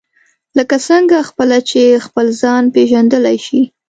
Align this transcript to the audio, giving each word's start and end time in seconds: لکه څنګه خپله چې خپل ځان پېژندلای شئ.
لکه 0.57 0.75
څنګه 0.87 1.17
خپله 1.29 1.57
چې 1.69 1.81
خپل 2.05 2.25
ځان 2.41 2.63
پېژندلای 2.75 3.37
شئ. 3.45 3.61